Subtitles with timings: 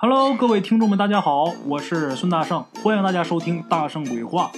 [0.00, 4.52] Hello，各位听众们，大家好，我是孙大圣，欢迎大家收听《大圣鬼话》，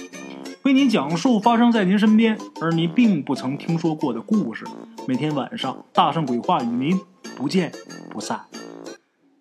[0.61, 4.67] 为您讲述发生在您身边而您并不曾听说过的故事。
[5.07, 7.01] 每天晚上，《大圣鬼话》与您
[7.35, 7.71] 不见
[8.11, 8.45] 不散。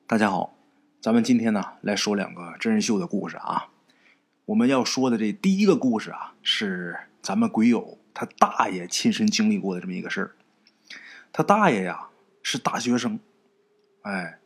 [0.06, 0.54] 大家好，
[1.02, 3.66] 咱们今天呢来说两个真人秀的故事啊。
[4.46, 10.30] 我们要说的这第一个故事啊，是咱们鬼友他大爷亲身经历过的这么一个事儿。
[11.30, 12.06] 他大爷呀
[12.42, 13.20] 是大学生，
[14.00, 14.38] 哎，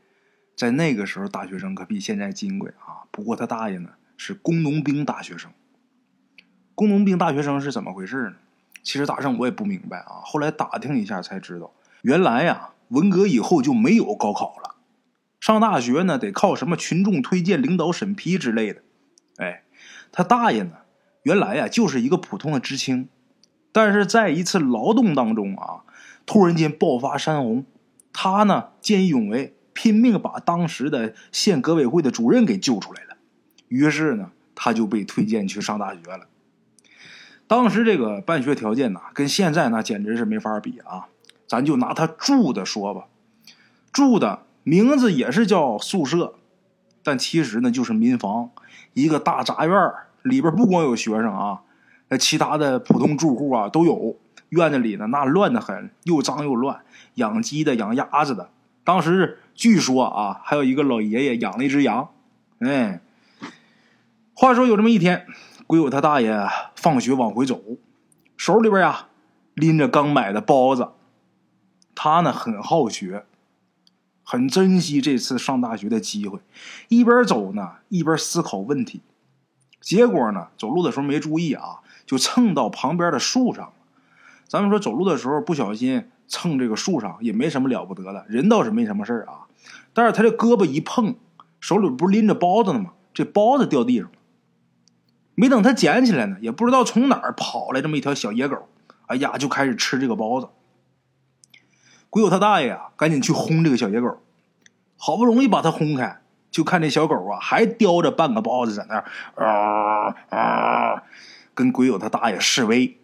[0.56, 3.06] 在那个时候大学生可比现在金贵啊。
[3.10, 5.50] 不过他大爷呢是工农兵大学生。
[6.74, 8.36] 工农兵大学生是怎么回事呢？
[8.82, 10.20] 其实大圣我也不明白啊。
[10.24, 14.74] 后来打听一下才知道，原来呀文革以后就没有高考了，
[15.40, 18.82] 上大学呢得靠什么群众推荐、领导审批之类的。
[19.38, 19.62] 哎，
[20.12, 20.72] 他大爷呢
[21.22, 23.08] 原来呀就是一个普通的知青，
[23.72, 25.80] 但是在一次劳动当中啊。
[26.26, 27.66] 突然间爆发山洪，
[28.10, 33.16] 他呢见义勇为，拼命把当时的县革委会的主任给救出来了。
[33.68, 36.26] 于是呢，他就被推荐去上大学了。
[37.46, 41.08] 当时这个办学条件呢，跟现在那简直是没法比啊！
[41.46, 43.04] 咱就拿他住的说吧，
[43.92, 46.34] 住的名字也是叫宿舍，
[47.02, 48.50] 但其实呢就是民房，
[48.94, 51.60] 一个大杂院里边不光有学生啊，
[52.08, 54.16] 那其他的普通住户啊都有。
[54.50, 56.82] 院子里呢，那乱得很，又脏又乱。
[57.14, 58.50] 养鸡的，养鸭子的。
[58.84, 62.10] 当时据说啊，还有一个老爷爷养了一只羊。
[62.58, 63.00] 哎，
[64.34, 65.26] 话说有这么一天，
[65.66, 66.46] 鬼友他大爷
[66.76, 67.60] 放学往回走，
[68.36, 69.08] 手里边呀
[69.54, 70.88] 拎着刚买的包子。
[71.94, 73.24] 他呢很好学，
[74.24, 76.40] 很珍惜这次上大学的机会，
[76.88, 79.00] 一边走呢一边思考问题。
[79.80, 83.72] 结果呢，走路的时候没注意啊，就蹭到旁边的树上了。
[84.48, 89.43] 咱们说走路的时候不小心蹭这个树上也没什么了不得的，人倒是没什么事啊。
[89.92, 91.16] 但是他这胳膊一碰，
[91.60, 92.92] 手里不是拎着包子呢吗？
[93.12, 94.12] 这包子掉地上了。
[95.34, 98.68] 没等他捡起来呢，也不知道从哪儿跑来这么一条小野狗，
[99.06, 100.48] 哎呀，就开始吃这个包子。
[102.10, 104.20] 鬼友他大爷啊，赶紧去轰这个小野狗，
[104.96, 106.20] 好不容易把它轰开，
[106.50, 109.04] 就看这小狗啊还叼着半个包子在那儿
[109.44, 111.02] 啊啊，
[111.54, 112.96] 跟鬼友他大爷示威。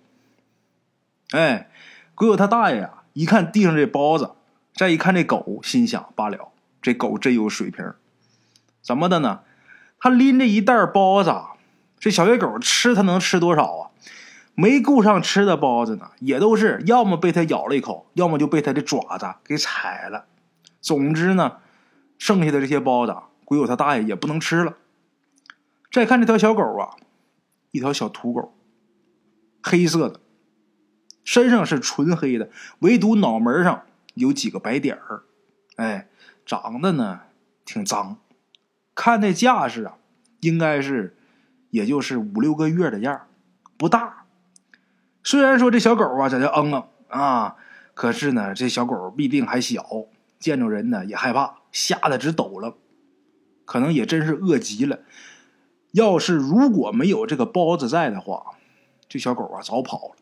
[1.33, 1.71] 哎，
[2.15, 3.05] 鬼友他大爷啊！
[3.13, 4.33] 一看地上这包子，
[4.75, 6.50] 再一看这狗，心想：罢了，
[6.81, 7.93] 这狗真有水平。
[8.83, 9.41] 怎么的呢？
[9.99, 11.35] 他拎着一袋包子，
[11.99, 13.91] 这小野狗吃，它能吃多少啊？
[14.55, 20.27] 没顾上吃的包子呢，也都是要么被它咬了一口，要么就被它的爪子给踩了。
[20.81, 21.59] 总之呢，
[22.19, 23.15] 剩下的这些包子，
[23.45, 24.77] 鬼友他大爷也不能吃了。
[25.91, 26.97] 再看这条小狗啊，
[27.71, 28.55] 一条小土狗，
[29.63, 30.21] 黑色的。
[31.25, 33.83] 身上是纯黑的，唯独脑门上
[34.15, 35.23] 有几个白点儿，
[35.77, 36.09] 哎，
[36.51, 37.21] 长得呢
[37.65, 38.17] 挺脏，
[38.93, 39.99] 看那架势啊，
[40.41, 41.17] 应该是
[41.71, 43.29] 也就是五六个月的样
[43.77, 44.25] 不大。
[45.23, 47.57] 虽然说这小狗啊在这嗯嗯啊，
[47.95, 49.87] 可是呢这小狗必定还小，
[50.41, 52.75] 见着人呢也害怕，吓得直抖了，
[53.65, 54.99] 可能也真是饿极了。
[55.93, 58.57] 要是如果没有这个包子在的话，
[59.09, 60.17] 这小狗啊早跑了。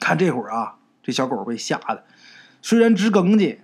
[0.00, 2.06] 看这会儿啊，这小狗被吓得，
[2.62, 3.58] 虽然直哽叽，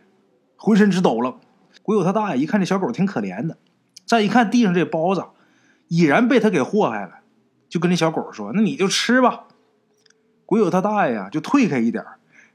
[0.60, 1.36] 浑身直抖了。
[1.82, 3.56] 鬼友他大爷一看这小狗挺可怜的，
[4.04, 5.24] 再一看地上这包子，
[5.88, 7.20] 已然被他给祸害了，
[7.68, 9.44] 就跟这小狗说：“那你就吃吧。”
[10.44, 12.04] 鬼友他大爷呀就退开一点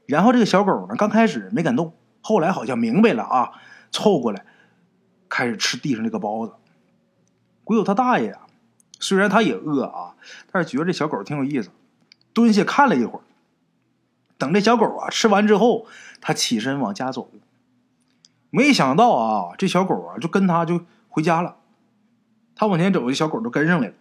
[0.04, 3.52] 然后这个小狗呢刚开始没敢动，后来好像明白了啊，
[3.90, 4.46] 凑过来
[5.28, 6.52] 开始吃地上这个包子。
[7.64, 8.40] 鬼友他大爷呀，
[9.00, 10.14] 虽然他也饿啊，
[10.52, 11.70] 但是觉得这小狗挺有意思，
[12.32, 13.22] 蹲下看了一会儿。
[14.38, 15.86] 等这小狗啊吃完之后，
[16.20, 17.28] 他起身往家走。
[18.56, 20.80] 没想到啊，这小狗啊就跟他就
[21.10, 21.56] 回家了。
[22.54, 23.94] 他往前走，这小狗就跟上来了。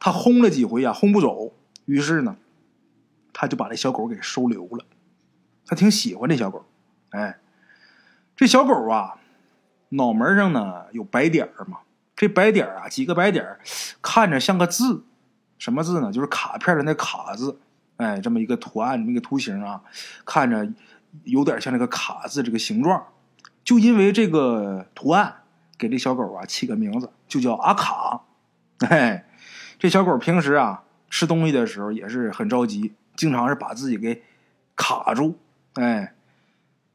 [0.00, 1.52] 他轰了几回啊，轰不走。
[1.84, 2.36] 于是呢，
[3.32, 4.84] 他就把这小狗给收留了。
[5.64, 6.64] 他挺喜欢这小狗。
[7.10, 7.38] 哎，
[8.34, 9.20] 这小狗啊，
[9.90, 11.78] 脑门上呢有白点儿嘛。
[12.16, 13.60] 这白点儿啊，几个白点儿，
[14.02, 15.04] 看着像个字。
[15.58, 16.10] 什么字呢？
[16.10, 17.60] 就是卡片的那“卡”字。
[17.98, 19.80] 哎，这么一个图案，这么一个图形啊，
[20.24, 20.68] 看着
[21.22, 23.06] 有点像那个卡字这个形状。
[23.64, 25.42] 就因为这个图案，
[25.78, 28.22] 给这小狗啊起个名字，就叫阿卡。
[28.80, 29.26] 哎，
[29.78, 34.22] 这小狗平时啊吃东西的时候也是很着急，经常是把自己给
[34.76, 35.38] 卡住。
[35.74, 36.14] 哎，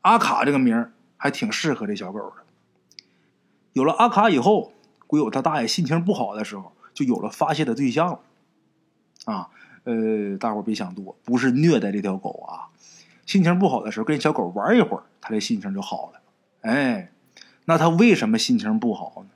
[0.02, 2.44] 阿卡这个名还挺适合这小狗的。
[3.74, 4.74] 有了阿卡以后，
[5.06, 8.20] 鬼友他大爷心情不好的时候，就有了发泄的对象了。
[9.26, 9.50] 啊。
[9.90, 12.68] 呃，大伙别想多，不是虐待这条狗啊。
[13.26, 16.20] 心情不好的时候，跟小狗玩一会儿，他这心情就好了。
[16.62, 17.12] 哎，
[17.66, 19.30] 那他为什么心情不好呢？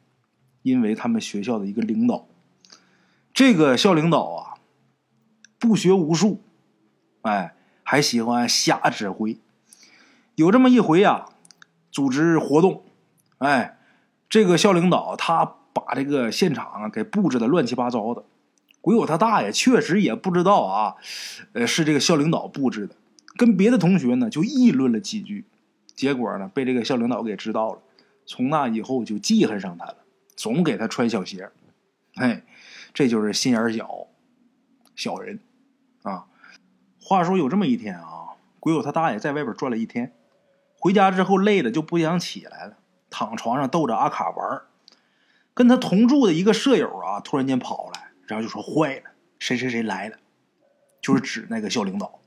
[0.63, 2.27] 因为他们学校的一个领导，
[3.33, 4.53] 这个校领导啊，
[5.57, 6.41] 不学无术，
[7.21, 9.37] 哎，还喜欢瞎指挥。
[10.35, 11.29] 有这么一回啊，
[11.91, 12.83] 组织活动，
[13.39, 13.79] 哎，
[14.29, 18.23] 这个校领导他把这个现场给布置的乱七八糟的。
[18.81, 20.95] 鬼友他大爷确实也不知道啊，
[21.53, 22.95] 呃，是这个校领导布置的，
[23.35, 25.45] 跟别的同学呢就议论了几句，
[25.95, 27.81] 结果呢被这个校领导给知道了，
[28.25, 29.97] 从那以后就记恨上他了，
[30.35, 31.49] 总给他穿小鞋，
[32.15, 32.43] 哎，
[32.93, 34.07] 这就是心眼小，
[34.95, 35.39] 小人
[36.03, 36.25] 啊。
[37.01, 40.13] 话说有这么一天啊，鬼友他大爷在外边转了一天，
[40.77, 42.77] 回家之后累的就不想起来了，
[43.09, 44.61] 躺床上逗着阿卡玩
[45.53, 48.11] 跟他同住的一个舍友啊，突然间跑来。
[48.27, 50.15] 然后就说坏了，谁谁谁来了，
[51.01, 52.21] 就是指那个校领导。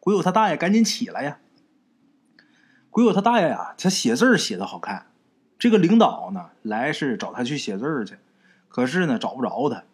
[0.00, 1.40] 鬼友他大爷赶紧起来呀！
[2.92, 5.06] 鬼友他大爷呀，他写字写的好看。
[5.58, 8.18] 这个领导呢，来是找他去写字去，
[8.68, 9.84] 可是呢找不着他。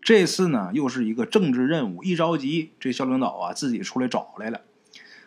[0.00, 4.62] 这次呢又是一个政治任务，一着急，这校领导啊自己出来找来了。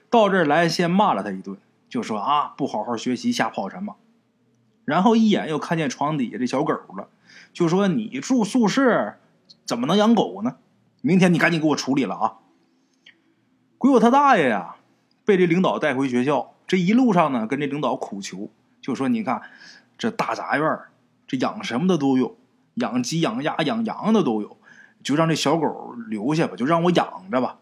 [0.09, 1.55] 到这儿来先骂了他一顿，
[1.87, 3.95] 就说啊不好好学习，瞎跑什么？
[4.83, 7.07] 然后一眼又看见床底下这小狗了，
[7.53, 9.15] 就说你住宿舍。
[9.65, 10.57] 怎么能养狗呢？
[10.99, 12.33] 明天你赶紧给我处理了啊！
[13.77, 14.75] 鬼友他大爷呀，
[15.23, 18.49] 被这领导带回学校，这一路上呢，跟这领导苦求，
[18.81, 19.41] 就说：“你看，
[19.97, 20.79] 这大杂院
[21.27, 22.37] 这养什么的都有，
[22.75, 24.57] 养鸡、养鸭、养羊的都有，
[25.03, 27.59] 就让这小狗留下吧，就让我养着吧。”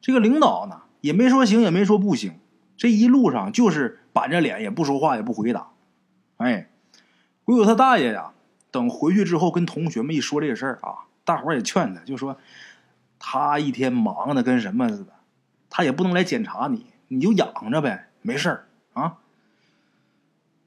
[0.00, 2.38] 这个领导呢，也没说行，也没说不行，
[2.76, 5.68] 这一路上就是板着脸，也不说话，也不回答。
[6.36, 6.68] 哎，
[7.44, 8.32] 鬼友他大爷呀！
[8.70, 12.36] 等回去之后，跟同学们一说这个事儿啊，大伙儿也劝他，就说
[13.18, 15.12] 他一天忙的跟什么似的，
[15.70, 19.18] 他也不能来检查你，你就养着呗，没事儿啊。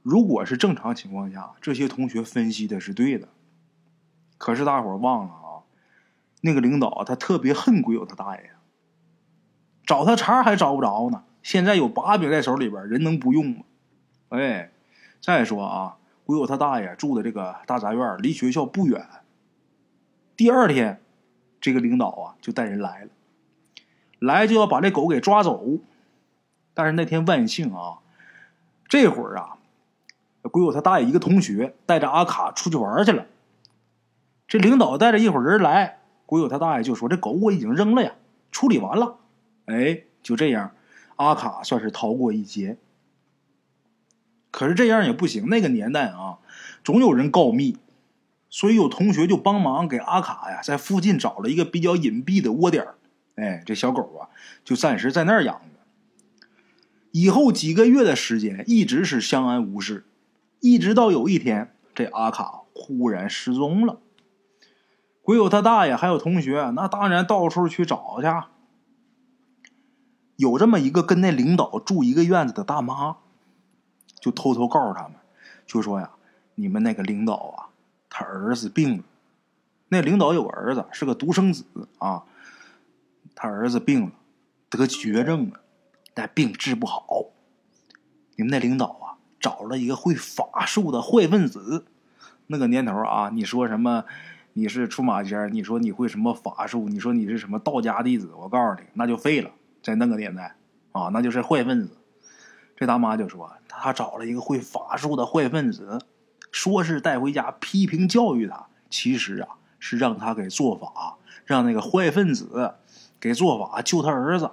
[0.02, 3.28] 如果是正常情况下，这些同学分析的是对的。
[4.38, 5.50] 可是大伙儿忘了啊，
[6.42, 8.52] 那个领导他特别恨鬼友他大爷，
[9.86, 11.24] 找他茬还找不着呢。
[11.44, 13.64] 现在有把柄在手里边，人能不用吗？
[14.30, 14.72] 哎，
[15.22, 15.98] 再说啊。
[16.26, 19.08] 鬼友他大爷住的这个大杂院离学校不远。
[20.38, 21.02] 第二天，
[21.60, 23.10] 这个领导啊就带人来了，
[24.20, 25.80] 来就要把这狗给抓走。
[26.80, 28.00] 但是那天万幸啊，
[28.88, 29.58] 这会儿啊，
[30.44, 33.26] 鬼友他大爷一个同学带着阿卡出去玩去了。
[34.48, 38.14] 这领导带着一伙人来，鬼友他大爷就说：“这狗我已经扔了呀，
[38.50, 39.18] 处理完了。”
[39.68, 40.72] 哎，就这样，
[41.18, 42.78] 阿卡算是逃过一劫。
[44.50, 46.38] 可是这样也不行，那个年代啊，
[46.82, 47.78] 总有人告密，
[48.50, 52.88] 所以有同学就帮忙给阿卡呀，在附近找了一个比较隐蔽的窝点
[53.36, 54.32] 哎，这小狗啊，
[54.64, 55.79] 就暂时在那儿养着。
[57.12, 60.06] 以后几个月的时间，一直是相安无事，
[60.60, 64.00] 一直到有一天，这阿卡忽然失踪了。
[65.22, 68.28] 鬼友他大爷还有同学，那当然到处去找去。
[70.36, 73.18] 有这么一个跟那领导住一个院子的大妈。
[74.22, 75.14] 就偷偷告诉他们，
[75.66, 76.12] 就说呀，
[76.56, 77.72] 你们那个领导啊，
[78.10, 79.04] 他儿子病了。
[79.88, 81.64] 那领导有个儿子，是个独生子
[82.00, 82.24] 啊，
[83.34, 84.12] 他儿子病了，
[84.70, 85.62] 得绝症了，
[86.20, 87.28] 那病治不好。
[88.36, 91.86] 你们那领导啊，找了一个会法术的坏分子。
[92.48, 94.04] 那个年头啊，你说什么？
[94.52, 96.90] 你是出马仙你说你会什么法术？
[96.90, 98.34] 你说你是什么道家弟子？
[98.36, 99.50] 我告诉你，那就废了。
[99.82, 100.58] 在那个年代
[100.92, 101.96] 啊，那就是坏分子。
[102.76, 106.02] 这大妈就说：“她找了一个会法术的坏分子，
[106.52, 109.48] 说是带回家批评教育他，其实啊
[109.80, 111.16] 是让他给做法，
[111.46, 112.74] 让那个坏分子
[113.22, 114.52] 给做法救他儿子。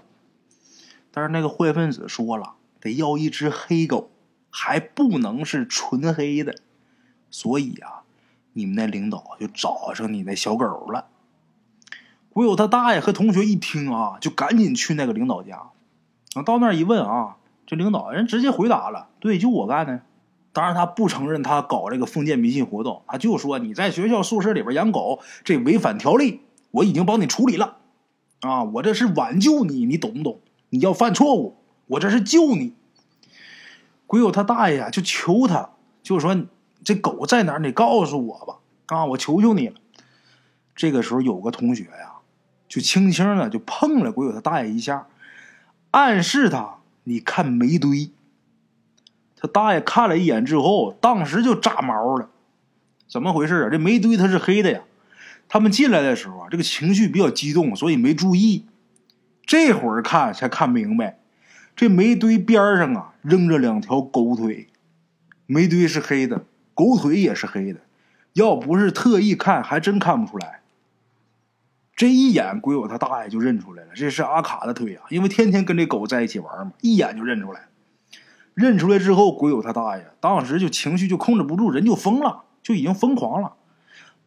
[1.17, 4.11] 但是那个坏分子说了，得要一只黑狗，
[4.51, 6.57] 还不能是纯黑的。
[7.31, 8.03] 所以啊，
[8.53, 11.07] 你们那领导就找上你那小狗了。
[12.35, 15.71] 鬼友他大爷和同学一听啊，就赶紧去那个领导家。
[16.35, 20.03] 啊到那儿一问啊。”这领导人直接回答了：“对，就我干的。
[20.53, 26.43] 当然，他不承认他搞这个封建迷信活动，他就说你在学校宿舍里边养狗，这违反条例，
[26.73, 27.79] 我已经帮你处理了。
[28.41, 30.41] 啊，我这是挽救你，你懂不懂？
[30.71, 31.57] 你要犯错误，
[31.87, 32.75] 我这是救你。
[34.07, 35.71] 鬼友他大爷就求他，
[36.03, 36.37] 就说
[36.85, 37.59] 这狗在哪儿？
[37.59, 38.57] 你告诉我吧！
[38.87, 39.75] 啊，我求求你了。
[40.75, 42.15] 这个时候有个同学呀，
[42.69, 45.07] 就轻轻的就碰了鬼友他大爷一下，
[45.91, 46.75] 暗示他。”
[47.09, 48.11] 你看煤堆，
[49.37, 52.29] 他大爷看了一眼之后，当时就炸毛了。
[53.07, 53.71] 怎么回事啊？
[53.71, 54.81] 这煤堆它是黑的呀。
[55.49, 58.67] 他们进来的时候啊，这个情绪比较激动，所以没注意。
[59.47, 61.21] 这会儿看才看明白，
[61.77, 64.67] 这煤堆边上啊扔着两条狗腿，
[65.47, 67.81] 煤堆是黑的，狗腿也是黑的，
[68.33, 70.61] 要不是特意看，还真看不出来。
[71.95, 75.05] 这一眼，鬼友他大爷就认出来了，这是阿卡的腿啊！
[75.09, 77.69] 因为天天跟这狗在一起玩嘛，一眼就认出来。
[78.53, 83.55] 认出来之后，鬼友他大爷当时就情绪就控制不住，人就疯了，就已经疯狂了，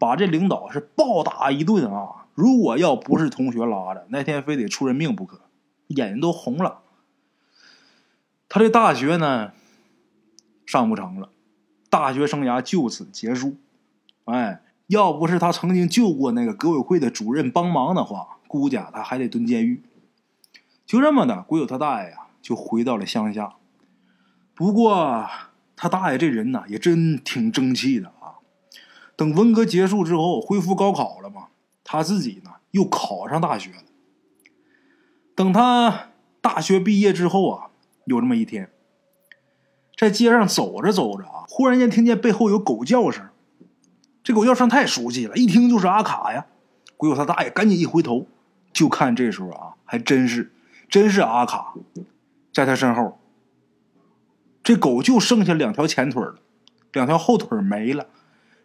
[0.00, 2.26] 把这领导是暴打一顿啊！
[2.34, 5.42] 如果要不是同学拉着，那天非得出人命不可，
[5.86, 6.80] 眼睛都红了。
[8.48, 9.52] 他这大学呢，
[10.66, 11.28] 上不成了，
[11.88, 13.58] 大学生涯就此结束。
[14.24, 14.62] 哎。
[14.90, 19.84] 要不是他曾经救过那个革委会的主任帮忙的话，估计啊他还得蹲监狱。
[20.84, 23.54] 就这么的，鬼友他大爷呀，就回到了乡下。
[24.52, 25.28] 不过
[25.76, 28.12] 他大爷这人呢，也真挺争气的。
[29.20, 31.48] 等文革结束之后，恢复高考了嘛，
[31.84, 33.82] 他自己呢又考上大学了。
[35.34, 36.08] 等他
[36.40, 37.66] 大学毕业之后啊，
[38.06, 38.70] 有这么一天，
[39.94, 43.28] 在街上走着走着啊，忽然间听见背后有狗叫声。
[44.24, 46.46] 这狗叫声太熟悉了，一听就是阿卡呀！
[46.96, 48.26] 鬼友他大爷赶紧一回头，
[48.72, 50.50] 就看这时候啊，还真是，
[50.88, 51.74] 真是阿卡，
[52.54, 53.20] 在他身后。
[54.62, 56.36] 这狗就剩下两条前腿了，
[56.94, 58.06] 两条后腿没了。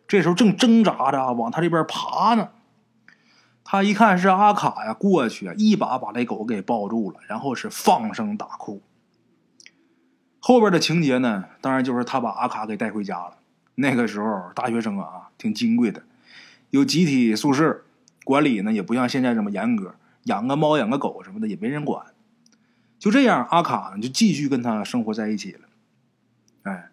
[0.07, 2.49] 这时候正挣扎着往他这边爬呢。
[3.63, 8.81] 他一看是阿卡呀，过去啊，一把把那狗给抱住了，然后是放声大哭。
[10.39, 13.37] 后边的情节呢，当然就是他把阿卡给带回家了。
[13.73, 16.03] 那个时候大学生啊，挺金贵的，
[16.69, 17.81] 有集体宿舍，
[18.23, 19.95] 管理呢也不像现在这么严格，
[20.25, 22.05] 养个猫养个狗什么的也没人管。
[22.99, 25.61] 就这样，阿卡呢就继续跟他生活在一起了。
[26.61, 26.91] 哎，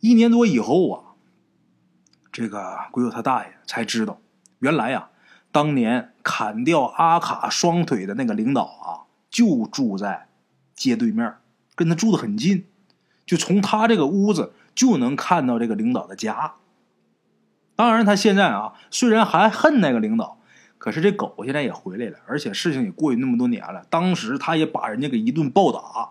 [0.00, 1.09] 一年多以后啊，
[2.32, 4.20] 这个鬼友他大爷才知道，
[4.58, 5.10] 原来啊，
[5.52, 10.28] 当年砍掉阿卡双腿的那个领导啊，就住在
[10.74, 11.34] 街对面，
[11.74, 12.66] 跟他住的很近，
[13.26, 14.52] 就从他这个屋子。
[14.72, 16.54] 就能看到这个领导的家。
[17.74, 20.38] 当然，他现在啊，虽然还恨那个领导，
[20.78, 23.84] 可是这狗现在也回来了，而且事情也过去那么多年了。
[23.90, 26.10] 当时他也把人家给一顿暴打，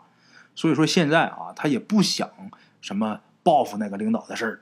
[0.53, 2.29] 所以说现在啊，他也不想
[2.81, 4.59] 什么报复那个领导的事儿。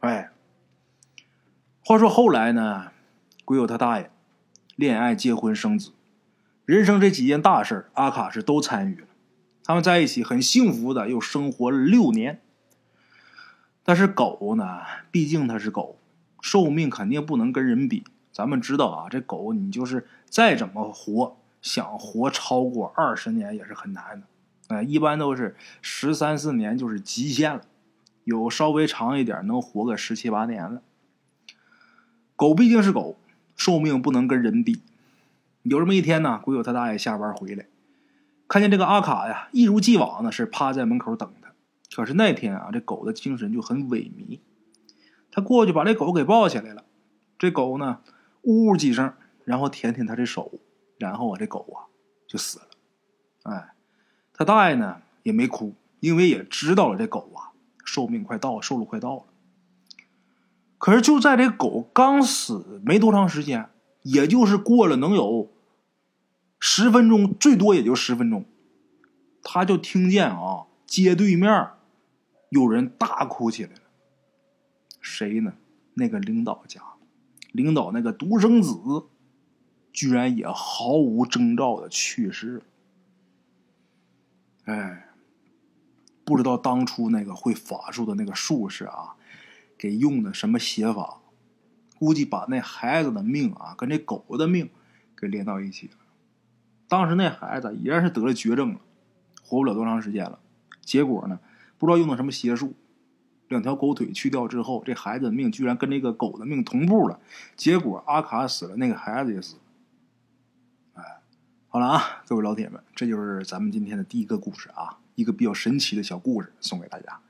[0.00, 0.30] 哎，
[1.86, 2.92] 话说后来呢，
[3.44, 4.10] 鬼友他大爷
[4.74, 5.90] 恋爱、结婚、生子，
[6.64, 9.06] 人生这几件大事阿卡是都参与了。
[9.62, 12.40] 他们在一起很幸福的，又生活了六年。
[13.82, 15.98] 但是狗呢，毕竟它是狗，
[16.40, 18.04] 寿命肯定不能跟人比。
[18.32, 24.26] 咱们知道啊，这狗你就是再怎么活，想活超过二十年也是很难的。
[24.68, 27.60] 哎，一般都是十三四年就是极限了，
[28.24, 30.80] 有稍微长一点能活个十七八年了。
[32.36, 33.16] 狗毕竟是狗，
[33.56, 34.82] 寿命不能跟人比。
[35.62, 37.66] 有这么一天呢，鬼友他大爷下班回来，
[38.48, 41.52] 看见这个阿卡呀，一如既往的是趴在门口等他。
[41.94, 44.40] 可是那天啊，这狗的精神就很萎靡。
[45.30, 46.84] 他过去把这狗给抱起来了，
[47.38, 48.00] 这狗呢
[48.42, 49.14] 呜呜几声，
[49.44, 50.52] 然后舔舔他的手，
[50.98, 51.86] 然后啊，这狗啊
[52.26, 52.66] 就死了。
[53.44, 53.74] 哎，
[54.32, 59.22] 他大爷呢也没哭，因为也知道了这狗啊寿命快到，寿禄快到了。
[60.84, 63.70] 可是就在这狗刚死没多长时间，
[64.02, 65.50] 也就是过了能有
[66.60, 68.44] 十分钟，最多也就十分钟，
[69.42, 71.70] 他就听见啊街对面。
[72.50, 73.80] 有人大哭起来了，
[75.00, 75.54] 谁呢？
[75.94, 76.82] 那个领导家，
[77.52, 79.04] 领导那个独生子，
[79.90, 82.62] 居然也毫无征兆的去世了。
[84.66, 85.08] 哎，
[86.26, 89.13] 不知道当初那个会法术的那个术士啊，
[89.84, 91.20] 给用的什么邪法，
[91.98, 94.70] 估计把那孩子的命啊，跟这狗的命
[95.14, 95.92] 给连到一起了。
[96.88, 98.80] 当时那孩子依然是得了绝症了，
[99.42, 100.38] 活不了多长时间了。
[100.80, 101.38] 结果呢？
[101.76, 102.72] 不知道用的什么邪术，
[103.48, 107.20] 两条狗腿去掉之后，这孩子的命居然跟那个狗的命同步了。
[107.54, 109.56] 结果阿卡死了，那个孩子也死。
[110.94, 111.02] 哎，
[111.68, 117.20] 好了啊，各位老铁们，这就是咱们今天的第一个故事啊，一个比较神奇的小故事送给大家。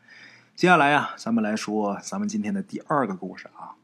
[0.57, 3.75] 接下来啊，咱们来说咱们今天的第二个故事啊。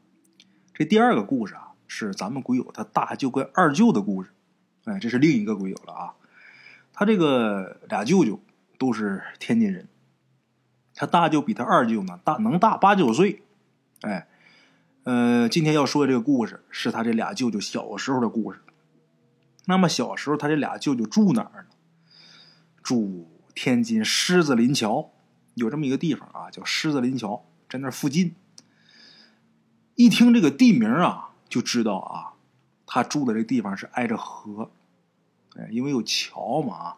[0.73, 4.29] 这第二个故事啊，是咱们鬼友他大舅跟二舅的故事。
[4.85, 6.13] 哎，这是另一个鬼友了啊。
[6.93, 8.41] 他这个俩舅舅
[8.79, 9.89] 都是天津人。
[10.95, 13.43] 他大舅比他二舅呢大，能大八九岁，
[14.03, 14.29] 哎，
[15.03, 18.61] 呃，今天要说的这个故事是他这俩舅舅小时候的故事。
[19.65, 21.75] 那么小时候他这俩舅舅住哪儿呢？
[22.81, 25.11] 住天津狮子林桥，
[25.55, 28.35] 有这么一个地方啊，叫狮子林桥，在那附近。
[29.95, 32.33] 一听这个地名啊，就知道啊，
[32.85, 34.71] 他住的这地方是挨着河，
[35.55, 36.95] 哎，因为有桥嘛。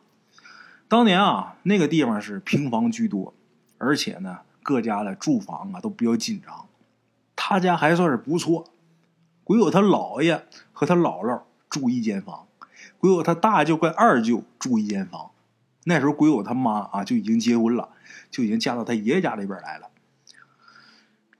[0.87, 3.33] 当年啊，那个地方是平房居多。
[3.79, 6.67] 而且呢，各家的住房啊都比较紧张。
[7.35, 8.69] 他家还算是不错，
[9.43, 12.47] 鬼友他姥爷和他姥姥住一间房，
[12.97, 15.31] 鬼友他大舅跟二舅住一间房。
[15.85, 17.89] 那时候鬼友他妈啊就已经结婚了，
[18.31, 19.89] 就已经嫁到他爷爷家里边来了。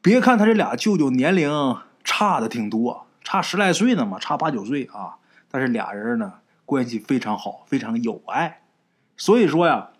[0.02, 5.18] 别看他这俩舅舅年龄差的挺多，差十来岁呢嘛，差八九岁啊，
[5.50, 6.34] 但是俩人呢
[6.66, 8.64] 关系非常好，非常有爱。
[9.16, 9.92] 所以说呀，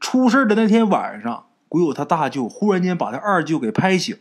[0.00, 4.18] 出事的那天晚上，鬼友他大舅忽然间把他二舅给拍醒，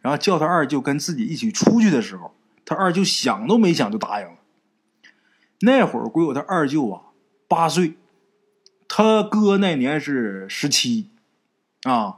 [0.00, 2.34] 然后叫他二舅跟自己一起出去的时候，
[2.64, 4.34] 他二舅想都没想就答应了。
[5.60, 7.02] 那会儿鬼友他二舅啊
[7.46, 7.98] 八岁，
[8.92, 11.10] 他哥那年是十七，
[11.84, 12.16] 啊，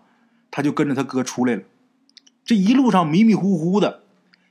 [0.51, 1.63] 他就跟着他哥出来了。
[2.47, 4.01] 这一路上迷迷糊糊的，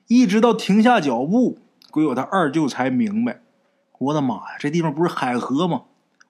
[0.06, 1.58] 一直到停下脚步，
[1.90, 3.42] 鬼友他二舅才明白，
[3.98, 5.86] 我的妈呀，这地方不是海河吗？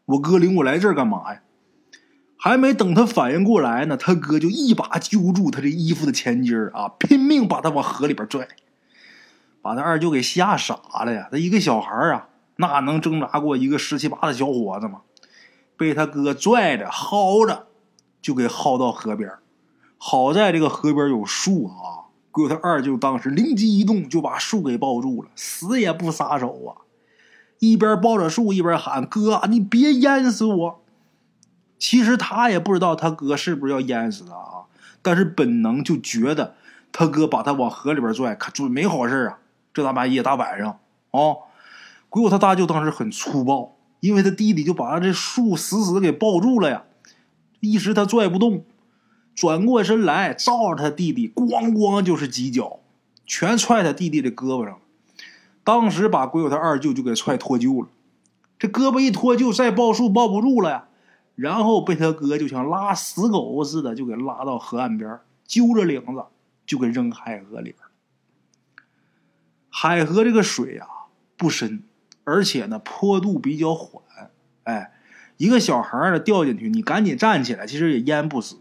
[0.05, 1.41] 我哥领我来这儿干嘛呀？
[2.38, 8.48] 还没等他反应过来呢，他哥就一把揪住他这衣服的前襟啊，拼命把他往河里边拽，
[9.62, 11.27] 把他二舅给吓傻了呀！
[11.29, 15.01] 他一个小孩啊，哪能挣扎过一个十七八的小伙子嘛？
[15.81, 17.65] 被他哥拽着薅着，
[18.21, 19.31] 就给薅到河边。
[19.97, 26.85] 好在这个河边有树啊，鬼友他二舅当时灵机一动，就把树给抱住了，死也不撒手啊！
[27.57, 30.83] 一边抱着树，一边喊：“哥，你别淹死我！”
[31.79, 34.69] 其实他也不知道他哥是不是要淹死他啊，
[35.01, 36.53] 但是本能就觉得
[36.91, 39.39] 他哥把他往河里边拽，可准没好事啊！
[39.73, 40.77] 这大半夜大晚上
[41.09, 41.50] 啊，
[42.07, 46.84] 鬼友他大舅当时很粗暴，因为他弟弟就把他这树死死给抱住了呀，
[47.62, 48.65] 一时他拽不动。
[49.34, 52.81] 转过身来，照着他弟弟，咣咣就是几脚，
[53.25, 54.77] 全踹他弟弟的胳膊上。
[55.63, 57.88] 当时把鬼友他二舅就给踹脱臼了，
[58.60, 60.88] 这胳膊一脱臼，再抱树抱不住了呀。
[61.36, 66.25] 然后被他哥就像拉死狗似的，就给拉到河岸边，揪着领子
[66.65, 67.77] 就给扔海河里边。
[69.70, 70.88] 海河这个水啊
[71.37, 71.83] 不深，
[72.24, 74.03] 而且呢坡度比较缓，
[74.64, 74.94] 哎，
[75.38, 78.57] 一个小孩呢掉进去，你赶紧站起来，其实也淹不死。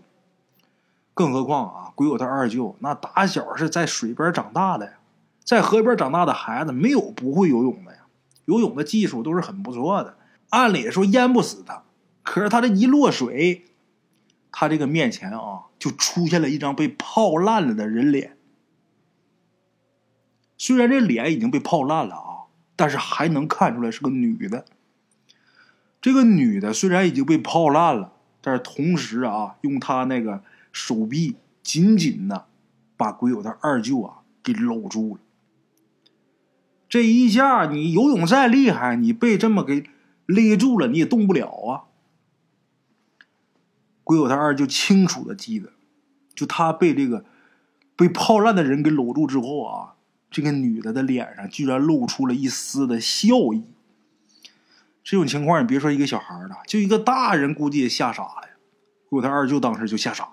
[1.14, 4.92] 更何况啊，鬼友他二舅那打小是在水边长大的呀，
[5.44, 8.06] 在河边长大的孩子没有不会游泳的呀，
[8.46, 10.16] 游泳的技术都是很不错的。
[10.48, 11.84] 按理说淹不死他，
[12.22, 13.66] 可是他这一落水，
[14.50, 18.36] 他这个面前啊就出现了一张被泡烂了的人脸。
[20.56, 22.39] 虽然这脸已经被泡烂了啊，
[22.80, 24.64] 但是还能看出来是个女的。
[26.00, 30.42] 这个女的虽然已经被泡烂了，但是同时啊，用她那个。
[30.72, 32.46] 手臂紧紧的
[32.96, 35.20] 把鬼友他二舅啊给搂住了。
[36.88, 39.90] 这一下，你游泳再厉害，你被这么给
[40.26, 41.90] 勒住了，你也动不了啊。
[44.04, 45.72] 鬼友他二舅清楚的记得，
[46.36, 47.24] 就他被这个
[47.96, 49.96] 被泡烂的人给搂住之后啊，
[50.30, 53.64] 这个女的的脸上居然露出了一丝的笑意。
[55.02, 58.48] 这种情况，你别说一个小孩了，就一个大人估计也吓傻了。
[59.08, 60.32] 鬼友他二舅当时就吓傻了。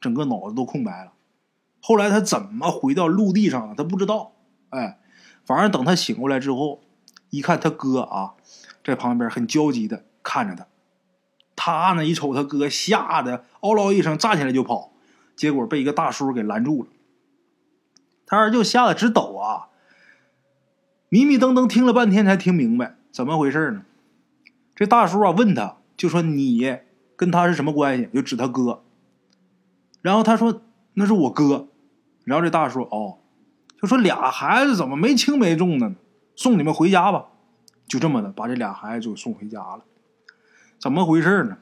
[0.00, 1.12] 整个脑子都空白了。
[1.80, 3.74] 后来他怎么回到陆地上了？
[3.74, 4.32] 他不知道。
[4.68, 4.98] 哎，
[5.44, 6.82] 反正等他醒过来之后，
[7.30, 8.34] 一看他哥啊，
[8.84, 10.66] 在旁边很焦急的看着他。
[11.56, 14.92] 他呢一瞅他哥，吓得嗷唠一声，站起来就跑，
[15.34, 16.90] 结果被一个大叔给拦住了。
[18.28, 19.68] 他二舅吓得直抖啊，
[21.08, 23.82] 迷迷瞪瞪听了半天才听明白怎么回事呢。
[24.74, 26.78] 这大叔啊问他，就说你
[27.16, 28.10] 跟他是什么关系？
[28.12, 28.84] 就指他哥。
[30.02, 30.60] 然后他说
[30.94, 31.68] ：“那是我哥。”
[32.24, 33.18] 然后这大叔哦，
[33.80, 35.96] 就说：“俩孩子怎么没轻没重的呢？
[36.36, 37.28] 送你们回家吧。”
[37.88, 39.80] 就这么的把这俩孩子就送回家了。
[40.78, 41.56] 怎么回事呢？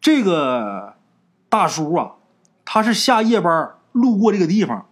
[0.00, 0.94] 这个
[1.48, 2.14] 大叔啊，
[2.64, 4.86] 他是下夜班路过这个地方，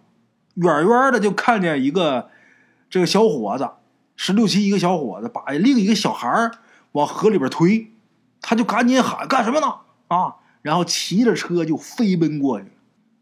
[0.61, 2.29] 远远的就看见一个
[2.87, 3.71] 这个小伙子，
[4.15, 6.51] 十六七一个小伙子把另一个小孩
[6.91, 7.91] 往河里边推，
[8.41, 9.75] 他就赶紧喊：“干什么呢？
[10.07, 12.67] 啊！”然后骑着车就飞奔过去。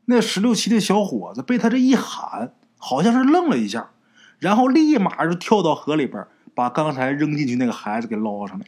[0.05, 3.91] 那十六七的小伙子被他这一喊，好像是愣了一下，
[4.39, 8.65] 然后立马就跳到河里边，把刚才扔进去那个孩子给捞上来。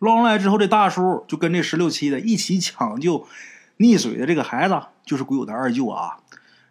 [0.00, 3.28] 捞上来之后，这大叔就跟这十六七的一起抢救
[3.78, 6.18] 溺水的这个孩子，就是鬼友的二舅啊。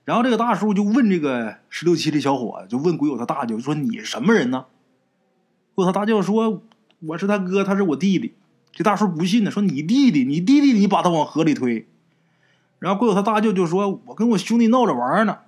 [0.03, 4.65] 然后这个大叔就问这个十六七的小伙子，就问鬼友他大舅说：“你什么人呢？”
[5.75, 6.63] 鬼友他大舅说
[6.99, 8.35] ：“我是他哥，他是我弟弟。”
[8.73, 11.87] 这大叔不信呢，说你弟弟，你弟弟，你把他往河里推。
[12.79, 15.39] 然后过有他大舅就说：“我跟我兄弟闹着玩呢。”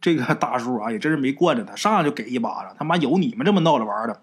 [0.00, 2.74] 这个大叔啊，也真是没惯着他，上来就给一巴掌。
[2.78, 4.20] 他妈有你们这么闹着玩的！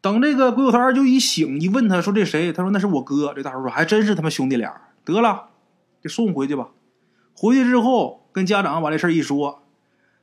[0.00, 2.52] 等这个鬼友他二舅一醒，一问他说这谁？
[2.52, 3.32] 他说那是我哥。
[3.34, 4.80] 这大叔说还真是他妈兄弟俩。
[5.04, 5.48] 得了，
[6.02, 6.68] 给送回去吧。
[7.40, 9.62] 回去之后跟家长把这事一说，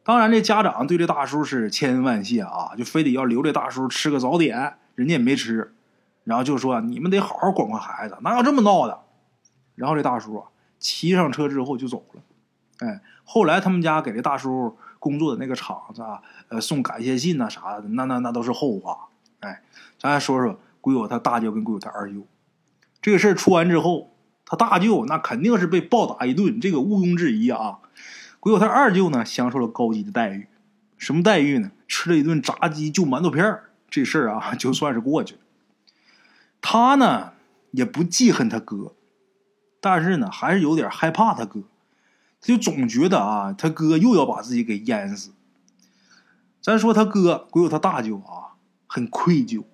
[0.04, 5.73] 当然这家长对这大叔是千恩万谢啊，就非得要留这大叔吃个早点，人家也没吃，
[6.25, 8.99] 然后就说你们得好好管管孩子，哪有这么闹的？
[9.75, 10.47] 然后这大叔啊
[10.78, 12.21] 骑上车之后就走了。
[12.80, 19.08] 哎，后来他们家给这大叔工作的那个厂子啊，呃，送感谢信呐啥的，那那那都是后话。
[19.39, 19.62] 哎，
[19.97, 22.28] 咱来说说鬼友他大舅跟鬼友他二舅，
[23.01, 24.12] 这个事儿出完之后，
[24.56, 27.80] 大舅那肯定是被暴打一顿，这个毋庸置疑啊。
[28.39, 30.48] 鬼友他二舅呢，享受了高级的待遇，
[30.98, 31.72] 什么待遇呢？
[31.88, 35.41] 吃了一顿炸鸡就馒头片，这事儿啊就算是过去了。
[36.62, 37.34] 他呢
[37.72, 38.94] 也不记恨他哥，
[39.80, 41.62] 但是呢还是有点害怕他哥，
[42.41, 45.32] 他就总觉得啊他哥又要把自己给淹死。
[46.62, 48.44] 咱说他哥鬼友他大舅啊。
[48.88, 49.65] 很愧疚。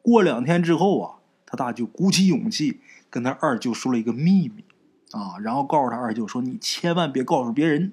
[0.00, 4.64] 过两天之后啊，他大舅鼓起勇气跟他二舅说了一个秘密
[5.12, 7.92] 啊，然后告诉他二舅说：“你千万别告诉别人。”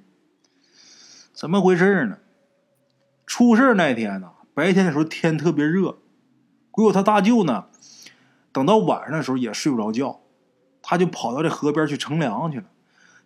[1.33, 2.17] 怎么回事呢？
[3.25, 5.97] 出事那天呢，白天的时候天特别热，
[6.71, 7.65] 鬼友他大舅呢，
[8.51, 10.21] 等到晚上的时候也睡不着觉，
[10.81, 12.65] 他就跑到这河边去乘凉去了。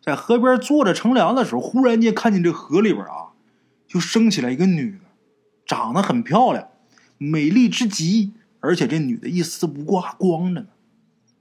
[0.01, 3.33] 在河边坐着乘凉的时候，忽然间看见这河里边啊，
[3.85, 5.05] 就升起来一个女的，
[5.65, 6.69] 长得很漂亮。
[7.17, 10.67] 美丽之极，而且这女的一丝不挂，光着呢。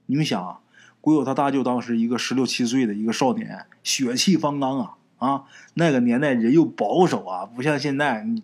[0.09, 0.59] 你们想啊，
[1.01, 5.43] 鬼友他大舅当时一个十六七岁的一个少年，血气方刚啊啊！
[5.75, 8.41] 那个年代人又保守啊，不像现在，你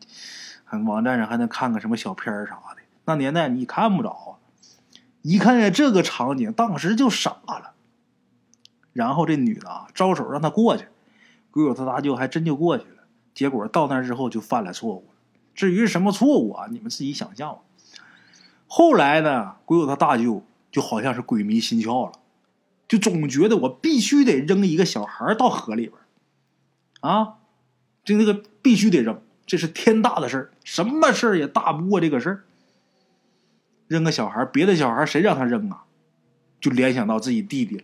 [0.85, 2.83] 网站上还能看个什么小片啥的。
[3.05, 4.31] 那年代你看不着啊。
[5.23, 7.73] 一看见这个场景，当时就傻了。
[8.93, 10.85] 然后这女的啊，招手让他过去，
[11.49, 13.05] 鬼友他大舅还真就过去了。
[13.33, 15.07] 结果到那之后就犯了错误。
[15.55, 16.67] 至于什么错误啊？
[16.69, 17.61] 你们自己想象吧。
[18.67, 20.43] 后来呢，鬼友他大舅
[20.75, 22.19] 就好像是鬼迷心窍了，
[22.85, 25.93] 就总觉得我必须得扔一个小孩到河里边
[26.99, 27.35] 啊，
[28.03, 32.43] 就那个必须得扔，这是天大的事儿，什么事儿也大不过这个事儿。
[33.87, 35.85] 扔个小孩，别的小孩谁让他扔啊？
[36.59, 37.83] 就联想到自己弟弟了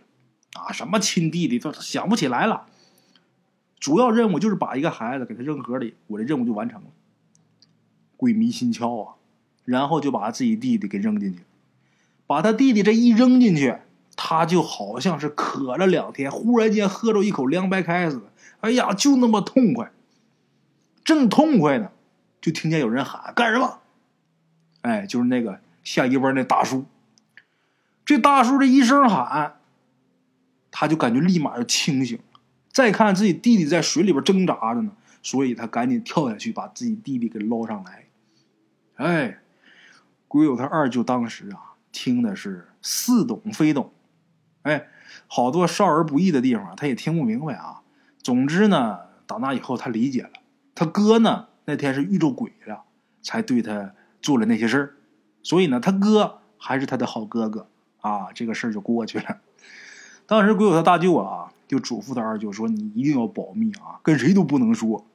[0.56, 2.66] 啊，什么亲弟弟都想不起来了。
[3.80, 6.90] 主要任务就是把一个孩子给他扔河里，我的任务就完成了。
[8.18, 9.16] 鬼迷心窍啊，
[9.64, 11.40] 然后就把自己弟弟给扔进去，
[12.32, 13.76] 把他弟弟这一扔进去，
[14.15, 19.91] 他就好像是渴了两天，忽然间喝着一口凉白开似的，哎呀，就那么痛快。
[21.04, 21.91] 正痛快呢，
[22.39, 23.80] 就听见有人喊干什么？
[24.84, 26.86] 哎，就是那个下一班那大叔。
[28.06, 29.58] 这大叔这一声喊，
[30.72, 32.39] 他就感觉立马就清醒了。
[32.72, 34.91] 再看自己弟弟在水里边挣扎着呢，
[35.22, 38.06] 所以他赶紧跳下去把自己弟弟给捞上来。
[38.96, 39.39] 哎，
[40.30, 43.92] 鬼友他二舅当时啊，听的是似懂非懂，
[44.64, 44.88] 哎，
[45.28, 47.82] 好多少儿不宜的地方他也听不明白啊。
[48.22, 50.32] 总之呢，打那以后他理解了，
[50.76, 52.84] 他哥呢那天是遇着鬼了，
[53.22, 54.96] 才对他做了那些事儿，
[55.44, 57.68] 所以呢，他哥还是他的好哥哥
[58.00, 59.38] 啊，这个事儿就过去了。
[60.28, 65.06] 当时鬼友他大舅啊，就嘱咐他二舅说：“你一定要保密啊，跟谁都不能说。”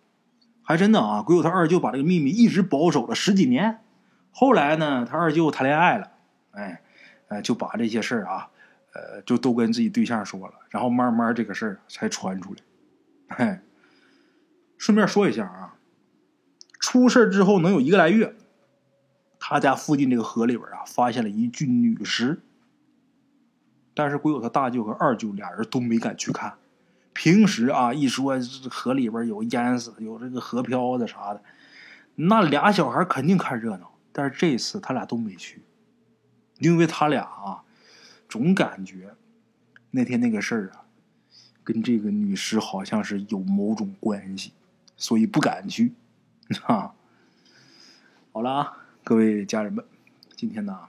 [0.62, 3.79] 还真的啊，鬼友他二舅把这个秘密一直保守了十几年。
[4.33, 6.11] 后来呢，他二舅谈恋爱了，
[6.57, 6.83] 哎，
[7.29, 8.49] 呃，就把这些事儿啊，
[8.92, 12.61] 呃，就都跟自己对象说了，然后慢慢这个事儿才传出来。
[13.29, 13.59] 嘿，
[14.79, 15.77] 顺便说一下啊，
[16.81, 18.35] 出事之后能有一个来月，
[19.38, 22.40] 他家附近这个河里边啊，发现了一具女尸。
[23.95, 26.55] 但是鬼友他大舅和二舅俩人都没敢去看。
[27.12, 28.38] 平时啊，一说
[28.71, 31.42] 河里边有淹死、有这个河漂的啥的，
[32.14, 33.92] 那俩小孩肯定看热闹。
[34.12, 35.62] 但是这次他俩都没去，
[36.59, 37.62] 因为他俩啊，
[38.29, 39.14] 总感觉
[39.90, 40.85] 那天那个事儿啊，
[41.62, 44.53] 跟这个女尸好像是有某种关系，
[44.97, 45.92] 所以不敢去。
[46.64, 46.95] 啊，
[48.33, 49.85] 好了啊，各位家人们，
[50.35, 50.87] 今天呢，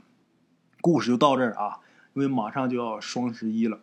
[0.81, 1.79] 故事就到这儿啊，
[2.13, 3.81] 因为马上就要双十一了，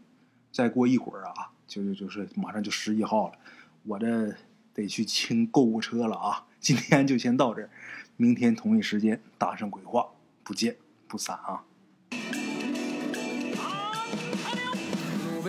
[0.53, 1.51] 再过一会儿啊。
[1.67, 3.39] 就就就是马上就十一号了，
[3.85, 4.35] 我这
[4.75, 6.45] 得去清购物车了啊！
[6.61, 7.71] 今天就先到这儿，
[8.19, 10.07] 明天同一时间大圣鬼话，
[10.43, 10.77] 不见
[11.09, 11.65] 不散啊！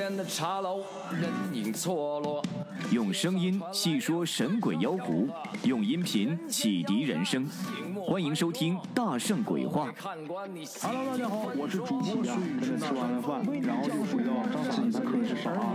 [0.06, 0.84] 边的茶楼，
[1.20, 2.44] 人影错落。
[2.92, 5.28] 用声音细说神鬼妖狐，
[5.64, 7.44] 用音频启迪人生。
[8.06, 9.90] 欢迎收听《大圣鬼话》。
[10.80, 14.30] Hello，大家好，我是主播孙宇，吃完了饭，然后就回到
[14.70, 15.74] 自己的课室上啊。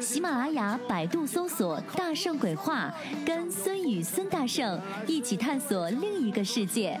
[0.00, 2.92] 喜马拉雅、百度搜索“大圣鬼话”，
[3.24, 7.00] 跟孙宇、孙大圣一起探索另一个世界。